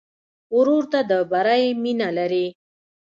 [0.57, 2.47] ورور ته د بری مینه لرې.